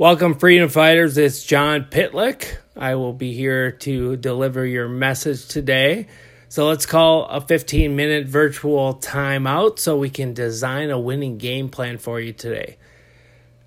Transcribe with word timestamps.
Welcome, 0.00 0.36
freedom 0.36 0.70
fighters. 0.70 1.18
It's 1.18 1.44
John 1.44 1.84
Pitlick. 1.84 2.56
I 2.74 2.94
will 2.94 3.12
be 3.12 3.34
here 3.34 3.70
to 3.70 4.16
deliver 4.16 4.64
your 4.64 4.88
message 4.88 5.46
today. 5.46 6.06
So 6.48 6.66
let's 6.66 6.86
call 6.86 7.26
a 7.26 7.42
15 7.42 7.94
minute 7.94 8.26
virtual 8.26 8.94
timeout 8.94 9.78
so 9.78 9.98
we 9.98 10.08
can 10.08 10.32
design 10.32 10.88
a 10.88 10.98
winning 10.98 11.36
game 11.36 11.68
plan 11.68 11.98
for 11.98 12.18
you 12.18 12.32
today. 12.32 12.78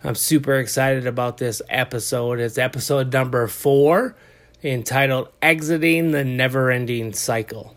I'm 0.03 0.15
super 0.15 0.55
excited 0.55 1.05
about 1.05 1.37
this 1.37 1.61
episode. 1.69 2.39
It's 2.39 2.57
episode 2.57 3.13
number 3.13 3.45
four 3.45 4.15
entitled 4.63 5.29
Exiting 5.39 6.13
the 6.13 6.23
Never 6.23 6.71
Ending 6.71 7.13
Cycle. 7.13 7.75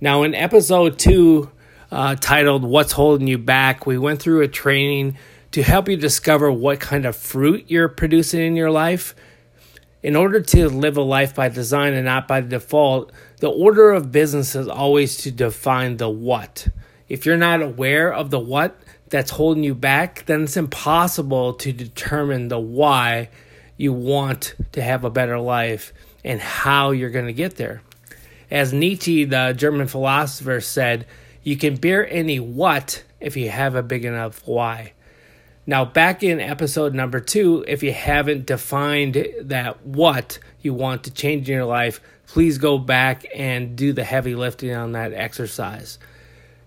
Now, 0.00 0.22
in 0.22 0.36
episode 0.36 1.00
two, 1.00 1.50
uh, 1.90 2.14
titled 2.14 2.62
What's 2.62 2.92
Holding 2.92 3.26
You 3.26 3.38
Back, 3.38 3.86
we 3.86 3.98
went 3.98 4.22
through 4.22 4.42
a 4.42 4.48
training 4.48 5.18
to 5.52 5.62
help 5.62 5.88
you 5.88 5.96
discover 5.96 6.50
what 6.50 6.80
kind 6.80 7.06
of 7.06 7.14
fruit 7.14 7.66
you're 7.68 7.88
producing 7.88 8.40
in 8.40 8.56
your 8.56 8.70
life. 8.70 9.14
In 10.02 10.16
order 10.16 10.40
to 10.40 10.68
live 10.68 10.96
a 10.96 11.02
life 11.02 11.34
by 11.34 11.48
design 11.48 11.92
and 11.92 12.06
not 12.06 12.26
by 12.26 12.40
default, 12.40 13.12
the 13.38 13.50
order 13.50 13.92
of 13.92 14.10
business 14.10 14.56
is 14.56 14.66
always 14.66 15.18
to 15.18 15.30
define 15.30 15.98
the 15.98 16.08
what. 16.08 16.66
If 17.08 17.26
you're 17.26 17.36
not 17.36 17.62
aware 17.62 18.12
of 18.12 18.30
the 18.30 18.40
what 18.40 18.80
that's 19.10 19.30
holding 19.30 19.62
you 19.62 19.74
back, 19.74 20.24
then 20.26 20.44
it's 20.44 20.56
impossible 20.56 21.52
to 21.54 21.72
determine 21.72 22.48
the 22.48 22.58
why 22.58 23.28
you 23.76 23.92
want 23.92 24.54
to 24.72 24.82
have 24.82 25.04
a 25.04 25.10
better 25.10 25.38
life 25.38 25.92
and 26.24 26.40
how 26.40 26.90
you're 26.92 27.10
going 27.10 27.26
to 27.26 27.32
get 27.32 27.56
there. 27.56 27.82
As 28.50 28.72
Nietzsche, 28.72 29.24
the 29.24 29.54
German 29.56 29.86
philosopher, 29.86 30.60
said, 30.60 31.06
you 31.42 31.56
can 31.56 31.76
bear 31.76 32.08
any 32.08 32.40
what 32.40 33.02
if 33.20 33.36
you 33.36 33.50
have 33.50 33.74
a 33.74 33.82
big 33.82 34.04
enough 34.04 34.46
why. 34.46 34.92
Now, 35.64 35.84
back 35.84 36.24
in 36.24 36.40
episode 36.40 36.92
number 36.92 37.20
two, 37.20 37.64
if 37.68 37.84
you 37.84 37.92
haven't 37.92 38.46
defined 38.46 39.26
that 39.42 39.86
what 39.86 40.40
you 40.60 40.74
want 40.74 41.04
to 41.04 41.12
change 41.12 41.48
in 41.48 41.54
your 41.54 41.64
life, 41.66 42.00
please 42.26 42.58
go 42.58 42.78
back 42.78 43.24
and 43.32 43.76
do 43.76 43.92
the 43.92 44.02
heavy 44.02 44.34
lifting 44.34 44.74
on 44.74 44.92
that 44.92 45.12
exercise. 45.12 46.00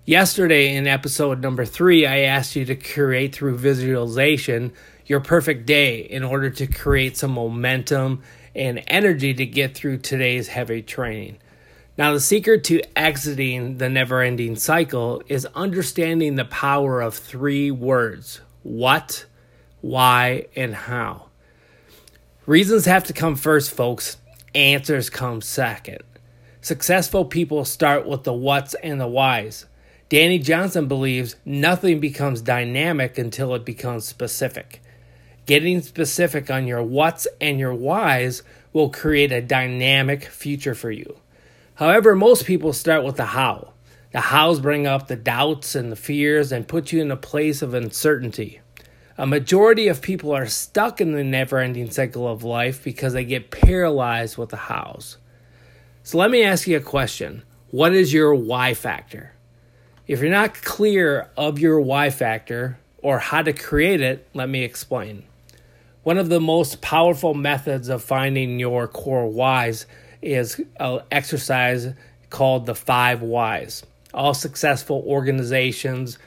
Yesterday, 0.06 0.76
in 0.76 0.88
episode 0.88 1.42
number 1.42 1.66
three, 1.66 2.06
I 2.06 2.20
asked 2.20 2.56
you 2.56 2.64
to 2.66 2.76
create 2.76 3.36
through 3.36 3.58
visualization 3.58 4.72
your 5.06 5.20
perfect 5.20 5.66
day 5.66 6.00
in 6.00 6.24
order 6.24 6.50
to 6.52 6.66
create 6.66 7.18
some 7.18 7.32
momentum 7.32 8.22
and 8.56 8.82
energy 8.88 9.34
to 9.34 9.46
get 9.46 9.76
through 9.76 9.98
today's 9.98 10.48
heavy 10.48 10.82
training. 10.82 11.38
Now, 11.98 12.14
the 12.14 12.22
secret 12.22 12.64
to 12.66 12.82
exiting 12.98 13.78
the 13.78 13.90
never 13.90 14.22
ending 14.22 14.56
cycle 14.56 15.22
is 15.28 15.46
understanding 15.48 16.36
the 16.36 16.46
power 16.46 17.02
of 17.02 17.14
three 17.14 17.72
words 17.72 18.40
what, 18.66 19.26
why, 19.82 20.48
and 20.56 20.74
how. 20.74 21.28
Reasons 22.48 22.86
have 22.86 23.04
to 23.04 23.14
come 23.14 23.36
first, 23.36 23.72
folks. 23.72 24.18
Answers 24.56 25.10
come 25.10 25.42
second. 25.42 26.02
Successful 26.62 27.26
people 27.26 27.64
start 27.64 28.08
with 28.08 28.24
the 28.24 28.34
what's 28.34 28.74
and 28.76 29.00
the 29.00 29.08
whys. 29.08 29.68
Dani 30.10 30.44
Johnson 30.44 30.88
believes 30.88 31.36
nothing 31.46 32.00
becomes 32.00 32.42
dynamic 32.42 33.20
until 33.20 33.54
it 33.54 33.66
becomes 33.66 34.06
specific. 34.06 34.82
Getting 35.46 35.82
specific 35.84 36.50
on 36.50 36.66
your 36.66 36.82
what's 36.82 37.28
and 37.40 37.60
your 37.60 37.74
whys 37.76 38.42
will 38.74 38.90
create 38.90 39.32
a 39.32 39.44
dynamic 39.44 40.26
future 40.26 40.74
for 40.74 40.90
you. 40.90 41.20
However, 41.76 42.16
most 42.16 42.46
people 42.46 42.74
start 42.74 43.04
with 43.04 43.18
the 43.18 43.26
how. 43.26 43.74
The 44.16 44.22
hows 44.22 44.62
bring 44.62 44.88
up 44.88 45.10
the 45.10 45.18
doubts 45.18 45.76
and 45.76 45.92
the 45.92 45.98
fears 45.98 46.54
and 46.54 46.66
put 46.66 46.94
you 46.94 47.02
in 47.02 47.12
a 47.12 47.18
place 47.18 47.62
of 47.62 47.74
uncertainty. 47.74 48.62
A 49.18 49.28
majority 49.28 49.90
of 49.90 50.02
people 50.02 50.32
are 50.32 50.48
stuck 50.48 51.02
in 51.02 51.12
the 51.12 51.22
never 51.22 51.58
ending 51.58 51.92
cycle 51.92 52.26
of 52.26 52.42
life 52.42 52.82
because 52.82 53.12
they 53.12 53.26
get 53.26 53.52
paralyzed 53.52 54.38
with 54.38 54.52
the 54.52 54.56
hows. 54.56 55.18
So 56.04 56.18
let 56.18 56.32
me 56.32 56.46
ask 56.46 56.66
you 56.66 56.78
a 56.78 56.80
question 56.80 57.44
What 57.72 57.92
is 57.92 58.14
your 58.14 58.34
why 58.34 58.74
factor? 58.74 59.34
If 60.08 60.22
you're 60.22 60.32
not 60.32 60.62
clear 60.62 61.30
of 61.36 61.60
your 61.60 61.82
why 61.82 62.10
factor 62.10 62.80
or 63.00 63.20
how 63.20 63.42
to 63.42 63.52
create 63.52 64.00
it, 64.00 64.30
let 64.34 64.48
me 64.48 64.64
explain. 64.64 65.26
One 66.04 66.18
of 66.18 66.30
the 66.30 66.40
most 66.40 66.82
powerful 66.82 67.34
methods 67.34 67.90
of 67.90 68.02
finding 68.02 68.62
your 68.62 68.88
core 68.88 69.28
whys 69.28 69.86
is 70.22 70.62
an 70.80 71.02
exercise 71.12 71.90
called 72.30 72.66
the 72.66 72.76
five 72.76 73.22
whys. 73.22 73.84
All 74.16 74.34
successful 74.34 75.04
organizations, 75.06 76.18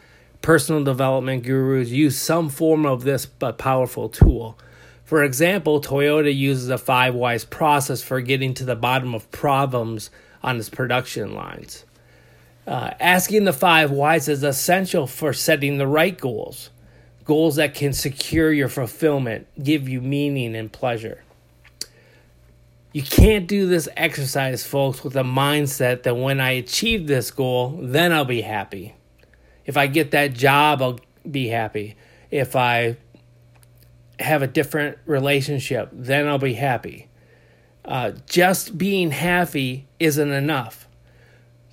personal 0.43 0.84
development 0.84 1.43
gurus 1.43 1.88
use 1.88 2.19
some 2.19 2.50
form 2.50 2.84
of 2.84 3.03
this 3.03 3.25
but 3.25 3.56
powerful 3.56 4.10
tool. 4.10 4.59
For 5.04 5.25
example, 5.25 5.81
Toyota 5.81 6.34
uses 6.37 6.69
a 6.69 6.76
five 6.76 7.15
whys 7.15 7.47
process 7.47 8.03
for 8.03 8.21
getting 8.21 8.53
to 8.54 8.65
the 8.66 8.76
bottom 8.76 9.15
of 9.15 9.31
problems 9.31 10.10
on 10.43 10.59
its 10.59 10.69
production 10.69 11.34
lines. 11.34 11.87
Uh, 12.66 12.91
asking 13.00 13.44
the 13.44 13.54
five 13.54 13.91
whys 13.91 14.28
is 14.28 14.43
essential 14.43 15.06
for 15.06 15.32
setting 15.32 15.78
the 15.78 15.87
right 15.87 16.20
goals, 16.20 16.69
goals 17.25 17.56
that 17.56 17.72
can 17.72 17.94
secure 17.94 18.53
your 18.53 18.69
fulfillment, 18.69 19.47
give 19.62 19.88
you 19.88 20.03
meaning 20.03 20.55
and 20.55 20.70
pleasure. 20.70 21.25
You 22.98 23.04
can't 23.04 23.47
do 23.47 23.69
this 23.69 23.88
exercise, 23.97 24.66
folks, 24.66 25.04
with 25.04 25.14
a 25.14 25.22
mindset 25.22 26.03
that 26.03 26.16
when 26.16 26.41
I 26.41 26.50
achieve 26.50 27.06
this 27.06 27.31
goal, 27.31 27.78
then 27.81 28.12
I'll 28.12 28.25
be 28.25 28.41
happy. 28.41 28.97
If 29.64 29.76
I 29.76 29.86
get 29.86 30.10
that 30.10 30.32
job, 30.32 30.82
I'll 30.82 30.98
be 31.31 31.47
happy. 31.47 31.94
If 32.32 32.56
I 32.56 32.97
have 34.19 34.42
a 34.42 34.48
different 34.48 34.98
relationship, 35.06 35.91
then 35.92 36.26
I'll 36.26 36.41
be 36.41 36.54
happy. 36.54 37.06
Uh, 37.84 38.14
just 38.26 38.76
being 38.76 39.12
happy 39.12 39.87
isn't 40.00 40.32
enough. 40.32 40.88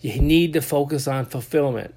You 0.02 0.22
need 0.22 0.53
to 0.53 0.62
focus 0.62 1.08
on 1.08 1.25
fulfillment, 1.25 1.96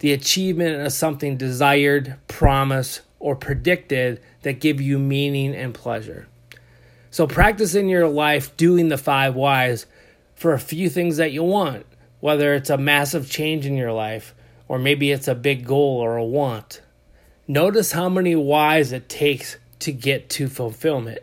the 0.00 0.12
achievement 0.12 0.84
of 0.84 0.92
something 0.92 1.36
desired, 1.36 2.16
promised, 2.26 3.02
or 3.20 3.36
predicted 3.36 4.20
that 4.42 4.54
give 4.54 4.80
you 4.80 4.98
meaning 4.98 5.54
and 5.54 5.72
pleasure. 5.72 6.26
So 7.14 7.28
practice 7.28 7.76
in 7.76 7.88
your 7.88 8.08
life 8.08 8.56
doing 8.56 8.88
the 8.88 8.98
five 8.98 9.36
whys 9.36 9.86
for 10.34 10.52
a 10.52 10.58
few 10.58 10.90
things 10.90 11.18
that 11.18 11.30
you 11.30 11.44
want, 11.44 11.86
whether 12.18 12.54
it's 12.54 12.70
a 12.70 12.76
massive 12.76 13.30
change 13.30 13.66
in 13.66 13.76
your 13.76 13.92
life 13.92 14.34
or 14.66 14.80
maybe 14.80 15.12
it's 15.12 15.28
a 15.28 15.36
big 15.36 15.64
goal 15.64 16.00
or 16.00 16.16
a 16.16 16.24
want. 16.24 16.80
Notice 17.46 17.92
how 17.92 18.08
many 18.08 18.34
whys 18.34 18.90
it 18.90 19.08
takes 19.08 19.58
to 19.78 19.92
get 19.92 20.28
to 20.30 20.48
fulfillment 20.48 21.20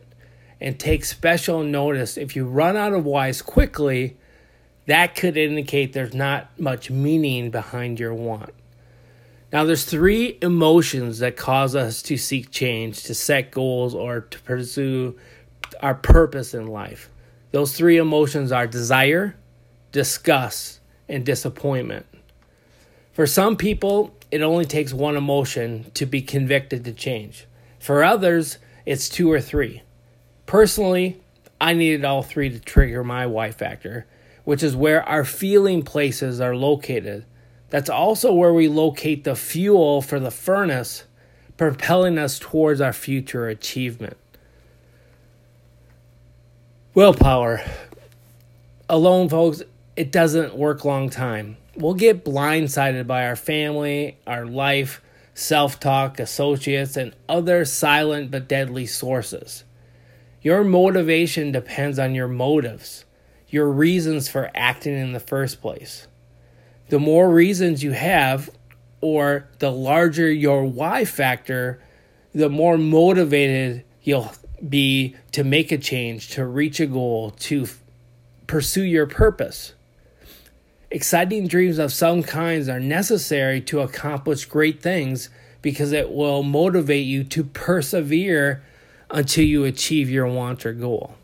and 0.62 0.79
take 0.79 1.03
special 1.03 1.62
notice 1.62 2.16
if 2.16 2.38
you 2.38 2.46
run 2.46 2.78
out 2.78 2.94
of 2.94 3.03
whys 3.03 3.41
quickly 3.41 4.16
that 4.85 5.13
could 5.13 5.35
indicate 5.35 5.91
there's 5.91 6.13
not 6.13 6.58
much 6.58 6.90
meaning 6.90 7.52
behind 7.52 8.00
your 8.00 8.13
want. 8.13 8.53
Now, 9.52 9.66
there's 9.66 9.84
three 9.84 10.38
emotions 10.41 11.19
that 11.19 11.35
cause 11.35 11.75
us 11.75 12.02
to 12.03 12.16
seek 12.16 12.50
change, 12.50 13.03
to 13.03 13.13
set 13.13 13.52
goals, 13.52 13.94
or 13.94 14.22
to 14.22 14.40
pursue 14.44 15.19
our 15.81 15.96
purpose 15.96 16.53
in 16.53 16.68
life. 16.68 17.09
Those 17.52 17.75
three 17.75 17.97
emotions 17.97 18.52
are 18.52 18.68
desire, 18.68 19.36
disgust, 19.92 20.80
and 21.09 21.25
disappointment. 21.25 22.06
For 23.12 23.28
some 23.28 23.58
people, 23.58 24.16
it 24.31 24.41
only 24.41 24.66
takes 24.66 24.94
one 24.94 25.18
emotion 25.18 25.91
to 25.96 26.06
be 26.06 26.22
convicted 26.22 26.86
to 26.86 26.94
change. 26.94 27.46
For 27.80 28.03
others, 28.03 28.58
it's 28.86 29.09
two 29.09 29.31
or 29.31 29.41
three. 29.41 29.81
Personally, 30.46 31.22
I 31.59 31.74
needed 31.74 32.06
all 32.06 32.24
three 32.24 32.50
to 32.50 32.59
trigger 32.59 33.03
my 33.03 33.25
why 33.25 33.52
factor, 33.52 34.08
which 34.46 34.64
is 34.64 34.75
where 34.75 35.03
our 35.03 35.25
feeling 35.25 35.84
places 35.84 36.40
are 36.40 36.56
located. 36.56 37.25
That's 37.70 37.90
also 37.90 38.34
where 38.34 38.53
we 38.53 38.68
locate 38.68 39.24
the 39.24 39.36
fuel 39.36 40.02
for 40.02 40.20
the 40.20 40.31
furnace, 40.31 41.03
propelling 41.58 42.18
us 42.18 42.40
towards 42.40 42.81
our 42.81 42.94
future 42.94 43.47
achievement. 43.47 44.18
Willpower. 46.93 47.61
Alone, 48.90 49.29
folks, 49.29 49.64
it 49.96 50.11
doesn't 50.11 50.55
work 50.55 50.84
long 50.84 51.09
time. 51.09 51.55
We'll 51.78 51.93
get 51.93 52.26
blindsided 52.26 53.08
by 53.08 53.28
our 53.28 53.38
family, 53.38 54.17
our 54.28 54.46
life, 54.46 55.02
self 55.34 55.79
talk, 55.79 56.20
associates, 56.20 56.97
and 56.97 57.16
other 57.29 57.64
silent 57.64 58.29
but 58.29 58.49
deadly 58.49 58.85
sources. 58.88 59.64
Your 60.41 60.66
motivation 60.66 61.53
depends 61.53 61.97
on 61.97 62.14
your 62.14 62.28
motives, 62.28 63.05
your 63.47 63.70
reasons 63.70 64.28
for 64.28 64.52
acting 64.53 64.97
in 64.97 65.14
the 65.14 65.22
first 65.22 65.61
place. 65.61 66.09
The 66.90 66.99
more 66.99 67.29
reasons 67.29 67.85
you 67.85 67.91
have, 67.91 68.49
or 68.99 69.47
the 69.59 69.72
larger 69.72 70.29
your 70.29 70.66
why 70.66 71.05
factor, 71.05 71.82
the 72.34 72.49
more 72.49 72.78
motivated 72.78 73.85
you'll 74.03 74.34
be 74.69 75.16
to 75.31 75.43
make 75.43 75.72
a 75.72 75.78
change, 75.78 76.29
to 76.29 76.46
reach 76.46 76.79
a 76.79 76.85
goal, 76.85 77.31
to 77.31 77.63
f- 77.63 77.81
pursue 78.47 78.84
your 78.84 79.08
purpose. 79.08 79.73
Exciting 80.90 81.47
dreams 81.47 81.79
of 81.79 81.93
some 81.93 82.22
kinds 82.22 82.67
are 82.67 82.79
necessary 82.79 83.61
to 83.61 83.79
accomplish 83.79 84.46
great 84.46 84.81
things 84.81 85.29
because 85.61 85.91
it 85.91 86.11
will 86.11 86.43
motivate 86.43 87.05
you 87.05 87.23
to 87.23 87.43
persevere 87.43 88.63
until 89.09 89.46
you 89.46 89.63
achieve 89.63 90.09
your 90.09 90.28
want 90.28 90.66
or 90.66 90.73
goal. 90.73 91.16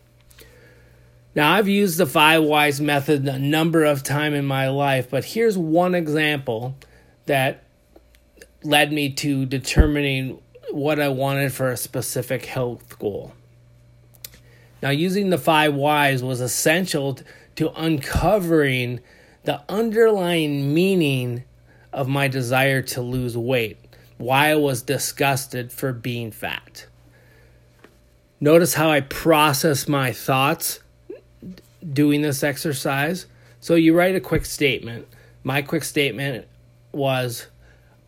Now, 1.35 1.53
I've 1.53 1.67
used 1.67 1.99
the 1.99 2.05
five 2.05 2.43
whys 2.43 2.81
method 2.81 3.27
a 3.27 3.37
number 3.37 3.83
of 3.83 4.03
times 4.03 4.35
in 4.35 4.45
my 4.45 4.69
life, 4.69 5.09
but 5.09 5.23
here's 5.23 5.57
one 5.57 5.93
example 5.93 6.75
that 7.27 7.63
led 8.63 8.91
me 8.91 9.11
to 9.11 9.45
determining 9.45 10.41
what 10.71 10.99
I 10.99 11.09
wanted 11.09 11.53
for 11.53 11.69
a 11.69 11.77
specific 11.77 12.45
health 12.45 12.99
goal. 12.99 13.33
Now, 14.81 14.89
using 14.89 15.29
the 15.29 15.37
five 15.37 15.73
whys 15.73 16.23
was 16.23 16.39
essential 16.41 17.17
to 17.55 17.71
uncovering 17.71 18.99
the 19.43 19.63
underlying 19.69 20.73
meaning 20.73 21.43
of 21.91 22.07
my 22.07 22.27
desire 22.27 22.81
to 22.81 23.01
lose 23.01 23.35
weight, 23.37 23.77
why 24.17 24.49
I 24.49 24.55
was 24.55 24.81
disgusted 24.81 25.71
for 25.71 25.93
being 25.93 26.31
fat. 26.31 26.85
Notice 28.39 28.75
how 28.75 28.91
I 28.91 29.01
process 29.01 29.87
my 29.87 30.11
thoughts 30.11 30.79
doing 31.93 32.21
this 32.21 32.43
exercise. 32.43 33.25
So 33.59 33.73
you 33.73 33.97
write 33.97 34.15
a 34.15 34.19
quick 34.19 34.45
statement. 34.45 35.07
My 35.43 35.61
quick 35.63 35.83
statement 35.83 36.45
was 36.91 37.47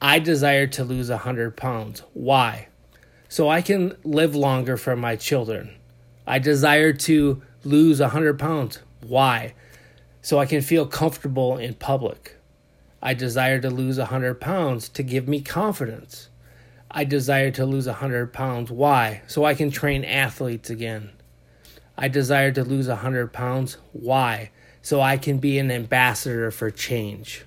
I 0.02 0.20
desire 0.20 0.66
to 0.68 0.86
lose 0.86 1.10
100 1.10 1.58
pounds. 1.58 2.04
Why? 2.14 2.70
So 3.28 3.50
I 3.50 3.62
can 3.62 3.98
live 4.06 4.34
longer 4.34 4.78
for 4.78 4.96
my 4.96 5.18
children. 5.18 5.76
I 6.26 6.40
desire 6.40 6.94
to 6.94 7.42
lose 7.66 8.00
100 8.00 8.40
pounds. 8.40 8.80
Why? 9.02 9.56
So 10.22 10.40
I 10.40 10.46
can 10.46 10.62
feel 10.62 10.86
comfortable 10.86 11.58
in 11.58 11.74
public. 11.74 12.38
I 13.02 13.14
desire 13.14 13.60
to 13.60 13.70
lose 13.70 13.98
100 13.98 14.40
pounds 14.40 14.88
to 14.90 15.04
give 15.04 15.28
me 15.28 15.42
confidence. 15.42 16.30
I 16.90 17.04
desire 17.04 17.52
to 17.52 17.66
lose 17.66 17.88
100 17.88 18.32
pounds. 18.32 18.72
Why? 18.72 19.22
So 19.28 19.44
I 19.44 19.54
can 19.54 19.70
train 19.70 20.06
athletes 20.06 20.70
again. 20.70 21.12
I 21.98 22.08
desire 22.08 22.54
to 22.54 22.64
lose 22.64 22.88
100 22.88 23.34
pounds. 23.34 23.78
Why? 23.92 24.52
So 24.82 25.02
I 25.02 25.18
can 25.18 25.40
be 25.40 25.60
an 25.60 25.72
ambassador 25.72 26.52
for 26.52 26.72
change. 26.72 27.44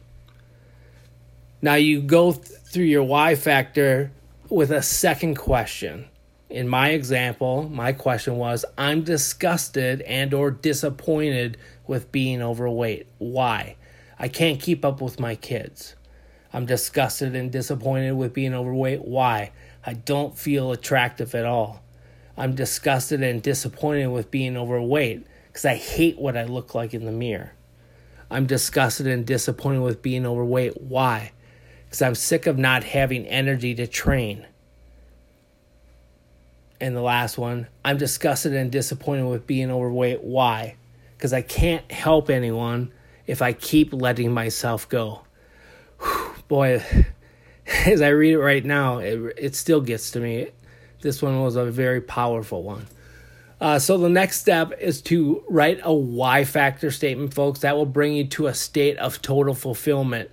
Now 1.64 1.76
you 1.76 2.02
go 2.02 2.32
th- 2.32 2.44
through 2.64 2.86
your 2.86 3.04
why 3.04 3.36
factor 3.36 4.10
with 4.48 4.72
a 4.72 4.82
second 4.82 5.36
question. 5.36 6.06
In 6.50 6.66
my 6.66 6.90
example, 6.90 7.68
my 7.68 7.92
question 7.92 8.36
was 8.36 8.64
I'm 8.76 9.04
disgusted 9.04 10.00
and 10.02 10.34
or 10.34 10.50
disappointed 10.50 11.56
with 11.86 12.10
being 12.10 12.42
overweight. 12.42 13.06
Why? 13.18 13.76
I 14.18 14.26
can't 14.26 14.60
keep 14.60 14.84
up 14.84 15.00
with 15.00 15.20
my 15.20 15.36
kids. 15.36 15.94
I'm 16.52 16.66
disgusted 16.66 17.36
and 17.36 17.52
disappointed 17.52 18.16
with 18.16 18.34
being 18.34 18.54
overweight. 18.54 19.04
Why? 19.04 19.52
I 19.86 19.94
don't 19.94 20.36
feel 20.36 20.72
attractive 20.72 21.32
at 21.32 21.46
all. 21.46 21.84
I'm 22.36 22.56
disgusted 22.56 23.22
and 23.22 23.40
disappointed 23.40 24.08
with 24.08 24.32
being 24.32 24.56
overweight 24.56 25.28
because 25.46 25.64
I 25.64 25.76
hate 25.76 26.18
what 26.18 26.36
I 26.36 26.42
look 26.42 26.74
like 26.74 26.92
in 26.92 27.04
the 27.04 27.12
mirror. 27.12 27.52
I'm 28.32 28.46
disgusted 28.46 29.06
and 29.06 29.24
disappointed 29.24 29.82
with 29.82 30.02
being 30.02 30.26
overweight. 30.26 30.80
Why? 30.80 31.30
Because 31.92 32.00
I'm 32.00 32.14
sick 32.14 32.46
of 32.46 32.56
not 32.56 32.84
having 32.84 33.26
energy 33.26 33.74
to 33.74 33.86
train. 33.86 34.46
And 36.80 36.96
the 36.96 37.02
last 37.02 37.36
one, 37.36 37.66
I'm 37.84 37.98
disgusted 37.98 38.54
and 38.54 38.72
disappointed 38.72 39.26
with 39.26 39.46
being 39.46 39.70
overweight. 39.70 40.22
Why? 40.22 40.76
Because 41.14 41.34
I 41.34 41.42
can't 41.42 41.92
help 41.92 42.30
anyone 42.30 42.92
if 43.26 43.42
I 43.42 43.52
keep 43.52 43.92
letting 43.92 44.32
myself 44.32 44.88
go. 44.88 45.20
Whew, 46.00 46.34
boy, 46.48 46.82
as 47.84 48.00
I 48.00 48.08
read 48.08 48.32
it 48.32 48.38
right 48.38 48.64
now, 48.64 48.96
it, 48.96 49.34
it 49.36 49.54
still 49.54 49.82
gets 49.82 50.12
to 50.12 50.20
me. 50.20 50.48
This 51.02 51.20
one 51.20 51.42
was 51.42 51.56
a 51.56 51.66
very 51.66 52.00
powerful 52.00 52.62
one. 52.62 52.86
Uh, 53.60 53.78
so 53.78 53.98
the 53.98 54.08
next 54.08 54.40
step 54.40 54.72
is 54.80 55.02
to 55.02 55.44
write 55.46 55.80
a 55.82 55.92
why 55.92 56.46
factor 56.46 56.90
statement, 56.90 57.34
folks. 57.34 57.60
That 57.60 57.76
will 57.76 57.84
bring 57.84 58.14
you 58.14 58.28
to 58.28 58.46
a 58.46 58.54
state 58.54 58.96
of 58.96 59.20
total 59.20 59.52
fulfillment 59.52 60.30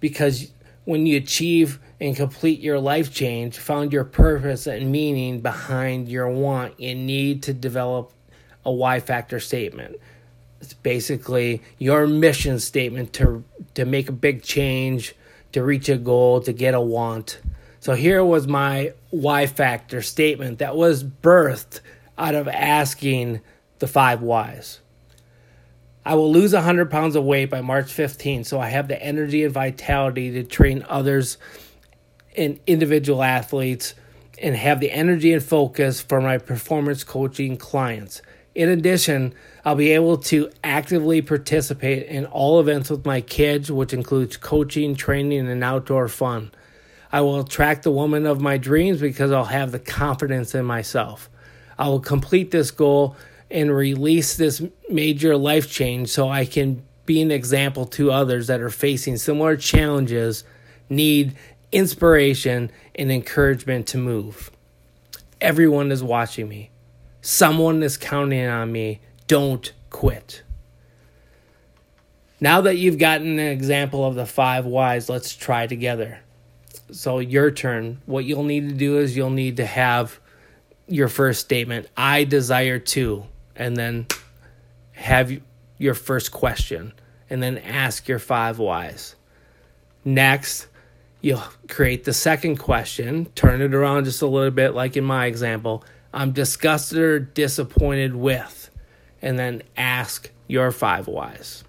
because 0.00 0.50
when 0.84 1.06
you 1.06 1.16
achieve 1.16 1.78
and 2.00 2.14
complete 2.14 2.60
your 2.60 2.78
life 2.78 3.12
change, 3.12 3.58
found 3.58 3.92
your 3.92 4.04
purpose 4.04 4.66
and 4.66 4.90
meaning 4.92 5.40
behind 5.40 6.08
your 6.08 6.28
want, 6.28 6.78
you 6.78 6.94
need 6.94 7.42
to 7.44 7.54
develop 7.54 8.12
a 8.64 8.72
why 8.72 9.00
factor 9.00 9.40
statement. 9.40 9.96
It's 10.60 10.74
basically 10.74 11.62
your 11.78 12.06
mission 12.06 12.58
statement 12.58 13.12
to 13.14 13.44
to 13.74 13.84
make 13.84 14.08
a 14.08 14.12
big 14.12 14.42
change, 14.42 15.14
to 15.52 15.62
reach 15.62 15.88
a 15.88 15.96
goal, 15.96 16.40
to 16.40 16.52
get 16.52 16.74
a 16.74 16.80
want. 16.80 17.40
So 17.80 17.94
here 17.94 18.24
was 18.24 18.46
my 18.46 18.94
why 19.10 19.46
factor 19.46 20.00
statement 20.00 20.58
that 20.58 20.74
was 20.74 21.04
birthed 21.04 21.80
out 22.16 22.34
of 22.34 22.48
asking 22.48 23.40
the 23.78 23.86
five 23.86 24.22
whys. 24.22 24.80
I 26.06 26.14
will 26.14 26.30
lose 26.30 26.52
100 26.52 26.90
pounds 26.90 27.16
of 27.16 27.24
weight 27.24 27.48
by 27.48 27.62
March 27.62 27.90
15, 27.90 28.44
so 28.44 28.60
I 28.60 28.68
have 28.68 28.88
the 28.88 29.02
energy 29.02 29.42
and 29.42 29.52
vitality 29.52 30.30
to 30.32 30.44
train 30.44 30.84
others 30.88 31.38
and 32.36 32.60
individual 32.66 33.22
athletes 33.22 33.94
and 34.42 34.54
have 34.54 34.80
the 34.80 34.90
energy 34.90 35.32
and 35.32 35.42
focus 35.42 36.02
for 36.02 36.20
my 36.20 36.36
performance 36.36 37.04
coaching 37.04 37.56
clients. 37.56 38.20
In 38.54 38.68
addition, 38.68 39.34
I'll 39.64 39.74
be 39.74 39.92
able 39.92 40.18
to 40.18 40.50
actively 40.62 41.22
participate 41.22 42.06
in 42.06 42.26
all 42.26 42.60
events 42.60 42.90
with 42.90 43.06
my 43.06 43.20
kids, 43.20 43.72
which 43.72 43.92
includes 43.92 44.36
coaching, 44.36 44.94
training, 44.94 45.48
and 45.48 45.64
outdoor 45.64 46.08
fun. 46.08 46.50
I 47.10 47.22
will 47.22 47.40
attract 47.40 47.84
the 47.84 47.90
woman 47.90 48.26
of 48.26 48.40
my 48.40 48.58
dreams 48.58 49.00
because 49.00 49.32
I'll 49.32 49.44
have 49.44 49.72
the 49.72 49.78
confidence 49.78 50.54
in 50.54 50.64
myself. 50.66 51.30
I 51.78 51.88
will 51.88 52.00
complete 52.00 52.50
this 52.50 52.70
goal 52.70 53.16
and 53.54 53.74
release 53.74 54.36
this 54.36 54.60
major 54.90 55.36
life 55.36 55.70
change 55.70 56.08
so 56.08 56.28
I 56.28 56.44
can 56.44 56.82
be 57.06 57.22
an 57.22 57.30
example 57.30 57.86
to 57.86 58.10
others 58.10 58.48
that 58.48 58.60
are 58.60 58.68
facing 58.68 59.16
similar 59.16 59.56
challenges, 59.56 60.42
need 60.90 61.36
inspiration 61.70 62.72
and 62.96 63.12
encouragement 63.12 63.86
to 63.88 63.98
move. 63.98 64.50
Everyone 65.40 65.92
is 65.92 66.02
watching 66.02 66.48
me. 66.48 66.70
Someone 67.22 67.84
is 67.84 67.96
counting 67.96 68.44
on 68.44 68.72
me. 68.72 69.00
Don't 69.28 69.72
quit. 69.88 70.42
Now 72.40 72.60
that 72.62 72.76
you've 72.76 72.98
gotten 72.98 73.38
an 73.38 73.52
example 73.52 74.04
of 74.04 74.16
the 74.16 74.26
five 74.26 74.66
whys, 74.66 75.08
let's 75.08 75.36
try 75.36 75.68
together. 75.68 76.18
So, 76.90 77.20
your 77.20 77.50
turn. 77.50 78.02
What 78.04 78.24
you'll 78.24 78.42
need 78.42 78.68
to 78.68 78.74
do 78.74 78.98
is 78.98 79.16
you'll 79.16 79.30
need 79.30 79.56
to 79.58 79.64
have 79.64 80.18
your 80.88 81.08
first 81.08 81.40
statement 81.40 81.88
I 81.96 82.24
desire 82.24 82.78
to 82.78 83.26
and 83.56 83.76
then 83.76 84.06
have 84.92 85.32
your 85.78 85.94
first 85.94 86.32
question 86.32 86.92
and 87.30 87.42
then 87.42 87.58
ask 87.58 88.08
your 88.08 88.18
five 88.18 88.58
whys. 88.58 89.16
Next, 90.04 90.66
you'll 91.20 91.42
create 91.68 92.04
the 92.04 92.12
second 92.12 92.56
question, 92.56 93.26
turn 93.34 93.62
it 93.62 93.74
around 93.74 94.04
just 94.04 94.22
a 94.22 94.26
little 94.26 94.50
bit, 94.50 94.74
like 94.74 94.96
in 94.96 95.04
my 95.04 95.26
example. 95.26 95.84
I'm 96.12 96.32
disgusted 96.32 96.98
or 96.98 97.18
disappointed 97.18 98.14
with, 98.14 98.70
and 99.22 99.38
then 99.38 99.62
ask 99.76 100.30
your 100.46 100.70
five 100.70 101.08
whys. 101.08 101.64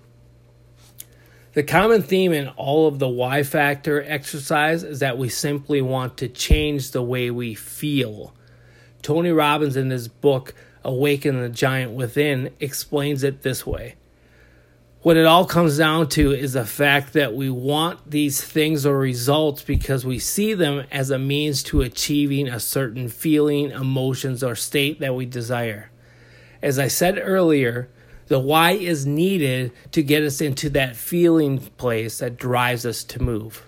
The 1.53 1.63
common 1.63 2.03
theme 2.03 2.33
in 2.33 2.49
all 2.49 2.85
of 2.85 2.99
the 2.99 3.07
why 3.07 3.43
factor 3.43 4.03
exercise 4.03 4.83
is 4.83 4.99
that 4.99 5.17
we 5.17 5.29
simply 5.29 5.81
want 5.81 6.17
to 6.17 6.27
change 6.27 6.91
the 6.91 7.01
way 7.01 7.31
we 7.31 7.55
feel. 7.55 8.35
Tony 9.01 9.31
Robbins, 9.31 9.77
in 9.77 9.89
his 9.89 10.09
book, 10.09 10.53
Awaken 10.85 11.41
the 11.41 11.49
Giant 11.49 11.93
Within 11.93 12.51
explains 12.59 13.23
it 13.23 13.41
this 13.41 13.65
way. 13.65 13.95
What 15.01 15.17
it 15.17 15.25
all 15.25 15.45
comes 15.45 15.79
down 15.79 16.09
to 16.09 16.31
is 16.31 16.53
the 16.53 16.63
fact 16.63 17.13
that 17.13 17.33
we 17.33 17.49
want 17.49 18.11
these 18.11 18.39
things 18.39 18.85
or 18.85 18.97
results 18.97 19.63
because 19.63 20.05
we 20.05 20.19
see 20.19 20.53
them 20.53 20.85
as 20.91 21.09
a 21.09 21.17
means 21.17 21.63
to 21.63 21.81
achieving 21.81 22.47
a 22.47 22.59
certain 22.59 23.09
feeling, 23.09 23.71
emotions, 23.71 24.43
or 24.43 24.55
state 24.55 24.99
that 24.99 25.15
we 25.15 25.25
desire. 25.25 25.89
As 26.61 26.77
I 26.77 26.87
said 26.87 27.19
earlier, 27.19 27.89
the 28.27 28.39
why 28.39 28.71
is 28.71 29.07
needed 29.07 29.71
to 29.91 30.03
get 30.03 30.21
us 30.21 30.39
into 30.39 30.69
that 30.71 30.95
feeling 30.95 31.57
place 31.59 32.19
that 32.19 32.37
drives 32.37 32.85
us 32.85 33.03
to 33.05 33.21
move. 33.21 33.67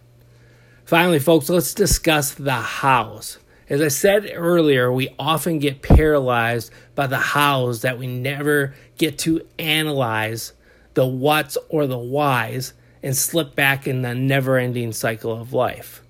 Finally, 0.85 1.19
folks, 1.19 1.49
let's 1.49 1.73
discuss 1.73 2.31
the 2.33 2.53
hows. 2.53 3.39
As 3.69 3.81
I 3.81 3.89
said 3.89 4.31
earlier, 4.33 4.91
we 4.91 5.13
often 5.19 5.59
get 5.59 5.81
paralyzed 5.81 6.71
by 6.95 7.07
the 7.07 7.17
hows 7.17 7.81
that 7.81 7.99
we 7.99 8.07
never 8.07 8.73
get 8.97 9.17
to 9.19 9.45
analyze 9.59 10.53
the 10.93 11.05
what's 11.05 11.57
or 11.67 11.85
the 11.85 11.97
whys 11.97 12.73
and 13.03 13.15
slip 13.15 13.55
back 13.55 13.85
in 13.85 14.01
the 14.01 14.15
never 14.15 14.57
ending 14.57 14.93
cycle 14.93 15.33
of 15.33 15.51
life. 15.51 16.01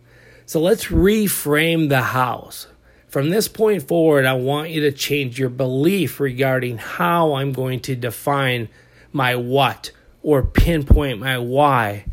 So 0.45 0.61
let's 0.61 0.85
reframe 0.85 1.89
the 1.89 2.01
hows. 2.01 2.67
From 3.07 3.31
this 3.31 3.47
point 3.47 3.87
forward, 3.87 4.25
I 4.25 4.33
want 4.33 4.69
you 4.69 4.81
to 4.81 4.91
change 4.91 5.39
your 5.39 5.49
belief 5.49 6.19
regarding 6.19 6.77
how 6.77 7.33
I'm 7.33 7.53
going 7.53 7.79
to 7.81 7.95
define 7.95 8.69
my 9.11 9.35
what 9.35 9.91
or 10.21 10.43
pinpoint 10.43 11.19
my 11.19 11.39
why 11.39 12.05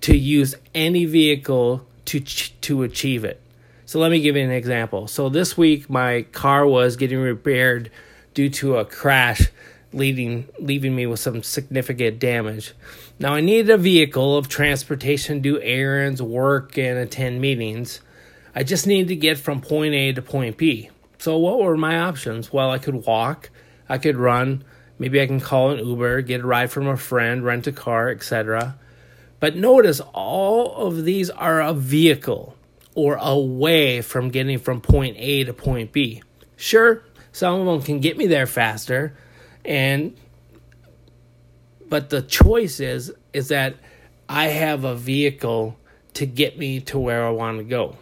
to 0.00 0.16
use 0.16 0.56
any 0.74 1.04
vehicle 1.04 1.86
to, 2.06 2.20
to 2.20 2.82
achieve 2.82 3.24
it. 3.24 3.40
So 3.90 3.98
let 3.98 4.12
me 4.12 4.20
give 4.20 4.36
you 4.36 4.44
an 4.44 4.52
example. 4.52 5.08
So 5.08 5.28
this 5.28 5.58
week 5.58 5.90
my 5.90 6.22
car 6.30 6.64
was 6.64 6.94
getting 6.94 7.18
repaired 7.18 7.90
due 8.34 8.48
to 8.50 8.76
a 8.76 8.84
crash 8.84 9.48
leading 9.92 10.46
leaving 10.60 10.94
me 10.94 11.06
with 11.06 11.18
some 11.18 11.42
significant 11.42 12.20
damage. 12.20 12.72
Now 13.18 13.34
I 13.34 13.40
needed 13.40 13.68
a 13.68 13.76
vehicle 13.76 14.36
of 14.36 14.48
transportation 14.48 15.40
do 15.40 15.60
errands, 15.60 16.22
work 16.22 16.78
and 16.78 17.00
attend 17.00 17.40
meetings. 17.40 18.00
I 18.54 18.62
just 18.62 18.86
needed 18.86 19.08
to 19.08 19.16
get 19.16 19.38
from 19.38 19.60
point 19.60 19.92
A 19.94 20.12
to 20.12 20.22
point 20.22 20.56
B. 20.56 20.90
So 21.18 21.36
what 21.36 21.58
were 21.58 21.76
my 21.76 21.98
options? 21.98 22.52
Well, 22.52 22.70
I 22.70 22.78
could 22.78 23.04
walk, 23.06 23.50
I 23.88 23.98
could 23.98 24.16
run, 24.16 24.62
maybe 25.00 25.20
I 25.20 25.26
can 25.26 25.40
call 25.40 25.70
an 25.70 25.84
Uber, 25.84 26.22
get 26.22 26.42
a 26.42 26.46
ride 26.46 26.70
from 26.70 26.86
a 26.86 26.96
friend, 26.96 27.44
rent 27.44 27.66
a 27.66 27.72
car, 27.72 28.08
etc. 28.08 28.78
But 29.40 29.56
notice 29.56 30.00
all 30.14 30.76
of 30.76 31.04
these 31.04 31.28
are 31.30 31.60
a 31.60 31.74
vehicle 31.74 32.54
or 32.94 33.16
away 33.20 34.02
from 34.02 34.30
getting 34.30 34.58
from 34.58 34.80
point 34.80 35.16
A 35.18 35.44
to 35.44 35.52
point 35.52 35.92
B. 35.92 36.22
Sure, 36.56 37.02
some 37.32 37.60
of 37.60 37.66
them 37.66 37.82
can 37.82 38.00
get 38.00 38.16
me 38.16 38.26
there 38.26 38.46
faster 38.46 39.16
and 39.64 40.16
but 41.88 42.10
the 42.10 42.22
choice 42.22 42.80
is 42.80 43.12
is 43.32 43.48
that 43.48 43.76
I 44.28 44.46
have 44.46 44.84
a 44.84 44.94
vehicle 44.94 45.76
to 46.14 46.26
get 46.26 46.58
me 46.58 46.80
to 46.82 46.98
where 46.98 47.26
I 47.26 47.30
want 47.30 47.58
to 47.58 47.64
go. 47.64 47.96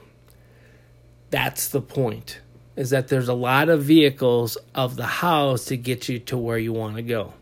That's 1.30 1.68
the 1.68 1.80
point. 1.80 2.40
Is 2.76 2.90
that 2.90 3.08
there's 3.08 3.28
a 3.28 3.34
lot 3.34 3.68
of 3.68 3.82
vehicles 3.82 4.56
of 4.74 4.96
the 4.96 5.06
house 5.06 5.64
to 5.66 5.76
get 5.76 6.08
you 6.08 6.18
to 6.20 6.38
where 6.38 6.58
you 6.58 6.72
want 6.72 6.96
to 6.96 7.02
go. 7.02 7.34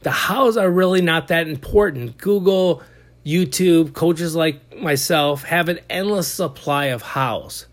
The 0.00 0.10
hows 0.10 0.56
are 0.56 0.70
really 0.70 1.02
not 1.02 1.28
that 1.28 1.46
important. 1.48 2.16
Google 2.16 2.82
YouTube, 3.26 3.92
coaches 3.92 4.36
like 4.36 4.80
myself 4.80 5.42
have 5.42 5.68
an 5.68 5.80
endless 5.90 6.28
supply 6.28 6.86
of 6.86 7.02
hows. 7.02 7.66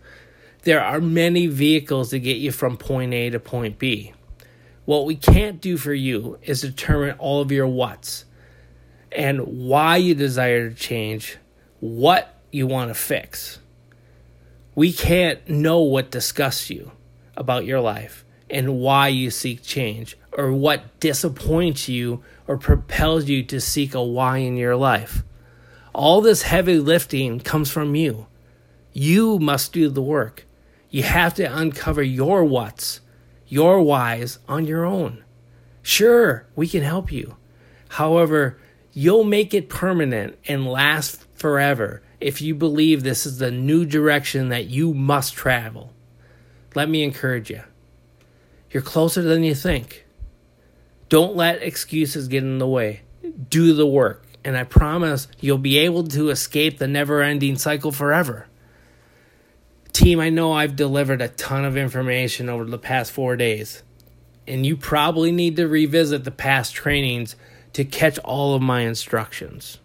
There 0.64 0.82
are 0.82 1.00
many 1.00 1.46
vehicles 1.46 2.10
to 2.10 2.18
get 2.18 2.38
you 2.38 2.50
from 2.50 2.76
point 2.76 3.14
A 3.14 3.30
to 3.30 3.38
point 3.38 3.78
B. 3.78 4.14
What 4.84 5.06
we 5.06 5.14
can't 5.14 5.60
do 5.60 5.76
for 5.76 5.94
you 5.94 6.40
is 6.42 6.60
determine 6.60 7.16
all 7.18 7.40
of 7.40 7.52
your 7.52 7.68
what's 7.68 8.24
and 9.12 9.68
why 9.68 9.98
you 9.98 10.16
desire 10.16 10.70
to 10.70 10.74
change, 10.74 11.38
what 11.78 12.34
you 12.50 12.66
want 12.66 12.90
to 12.90 12.94
fix. 12.94 13.60
We 14.74 14.92
can't 14.92 15.48
know 15.48 15.82
what 15.82 16.10
disgusts 16.10 16.68
you 16.68 16.90
about 17.36 17.64
your 17.64 17.80
life 17.80 18.24
and 18.50 18.80
why 18.80 19.06
you 19.06 19.30
seek 19.30 19.62
change 19.62 20.18
or 20.32 20.52
what 20.52 20.98
disappoints 20.98 21.88
you 21.88 22.24
or 22.48 22.58
propels 22.58 23.28
you 23.28 23.44
to 23.44 23.60
seek 23.60 23.94
a 23.94 24.02
why 24.02 24.38
in 24.38 24.56
your 24.56 24.74
life. 24.74 25.22
All 25.94 26.20
this 26.20 26.42
heavy 26.42 26.80
lifting 26.80 27.38
comes 27.38 27.70
from 27.70 27.94
you. 27.94 28.26
You 28.92 29.38
must 29.38 29.72
do 29.72 29.88
the 29.88 30.02
work. 30.02 30.44
You 30.90 31.04
have 31.04 31.34
to 31.34 31.44
uncover 31.44 32.02
your 32.02 32.44
what's, 32.44 33.00
your 33.46 33.80
whys 33.80 34.40
on 34.48 34.66
your 34.66 34.84
own. 34.84 35.22
Sure, 35.82 36.46
we 36.56 36.66
can 36.66 36.82
help 36.82 37.12
you. 37.12 37.36
However, 37.90 38.58
you'll 38.92 39.22
make 39.22 39.54
it 39.54 39.68
permanent 39.68 40.36
and 40.48 40.66
last 40.66 41.24
forever 41.34 42.02
if 42.20 42.42
you 42.42 42.56
believe 42.56 43.02
this 43.02 43.24
is 43.24 43.38
the 43.38 43.52
new 43.52 43.84
direction 43.84 44.48
that 44.48 44.66
you 44.66 44.94
must 44.94 45.34
travel. 45.34 45.92
Let 46.74 46.88
me 46.88 47.04
encourage 47.04 47.50
you. 47.50 47.62
You're 48.72 48.82
closer 48.82 49.22
than 49.22 49.44
you 49.44 49.54
think. 49.54 50.06
Don't 51.08 51.36
let 51.36 51.62
excuses 51.62 52.26
get 52.26 52.42
in 52.42 52.58
the 52.58 52.66
way. 52.66 53.02
Do 53.48 53.74
the 53.74 53.86
work 53.86 54.23
and 54.44 54.56
I 54.56 54.64
promise 54.64 55.26
you'll 55.40 55.58
be 55.58 55.78
able 55.78 56.04
to 56.08 56.28
escape 56.28 56.78
the 56.78 56.86
never 56.86 57.22
ending 57.22 57.56
cycle 57.56 57.92
forever. 57.92 58.46
Team, 59.92 60.20
I 60.20 60.28
know 60.28 60.52
I've 60.52 60.76
delivered 60.76 61.22
a 61.22 61.28
ton 61.28 61.64
of 61.64 61.76
information 61.76 62.48
over 62.48 62.64
the 62.64 62.78
past 62.78 63.12
four 63.12 63.36
days, 63.36 63.82
and 64.46 64.66
you 64.66 64.76
probably 64.76 65.32
need 65.32 65.56
to 65.56 65.68
revisit 65.68 66.24
the 66.24 66.30
past 66.30 66.74
trainings 66.74 67.36
to 67.72 67.84
catch 67.84 68.18
all 68.18 68.54
of 68.54 68.62
my 68.62 68.80
instructions. 68.80 69.78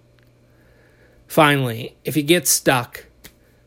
Finally, 1.27 1.95
if 2.03 2.17
you 2.17 2.23
get 2.23 2.47
stuck, 2.47 3.05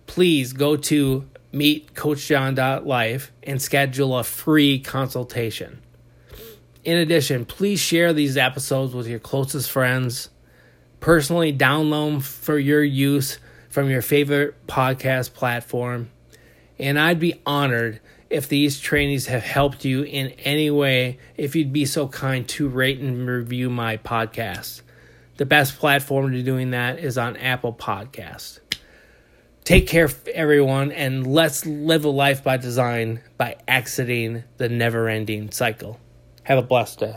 please 0.06 0.52
go 0.52 0.76
to 0.76 1.28
meetcoachjohn.life 1.52 3.32
and 3.44 3.62
schedule 3.62 4.18
a 4.18 4.25
free 4.25 4.80
consultation. 4.80 5.80
In 6.84 6.99
addition, 6.99 7.44
please 7.44 7.78
share 7.78 8.12
these 8.12 8.37
episodes 8.37 8.94
with 8.94 9.06
your 9.06 9.20
closest 9.20 9.70
friends 9.70 10.30
personally 11.02 11.52
download 11.52 12.23
for 12.23 12.56
your 12.56 12.82
use 12.82 13.38
from 13.68 13.90
your 13.90 14.00
favorite 14.00 14.66
podcast 14.66 15.35
platform. 15.35 16.09
And 16.78 16.99
I'd 16.99 17.21
be 17.21 17.40
honored 17.44 18.00
if 18.30 18.49
these 18.49 18.80
trainings 18.80 19.26
have 19.26 19.42
helped 19.42 19.85
you 19.85 20.04
in 20.04 20.28
any 20.44 20.71
way, 20.71 21.18
if 21.37 21.54
you'd 21.54 21.73
be 21.73 21.85
so 21.85 22.09
kind 22.09 22.49
to 22.50 22.68
rate 22.68 23.00
and 23.00 23.28
review 23.28 23.68
my 23.68 23.99
podcast. 23.99 24.82
The 25.38 25.44
best 25.44 25.78
platform 25.78 26.32
to 26.32 26.42
doing 26.42 26.71
that 26.71 27.00
is 27.00 27.18
on 27.18 27.37
Apple 27.37 27.75
Podcast. 27.75 28.61
Take 29.64 29.87
care, 29.87 30.09
everyone, 30.32 30.92
and 30.92 31.26
let's 31.26 31.66
live 31.66 32.04
a 32.04 32.11
life 32.11 32.44
by 32.44 32.56
design 32.59 33.21
by 33.38 33.56
exiting 33.66 34.44
the 34.56 34.68
never 34.68 35.09
ending 35.09 35.50
cycle. 35.50 35.99
Have 36.44 36.59
a 36.59 36.62
blessed 36.62 37.00
day. 37.00 37.16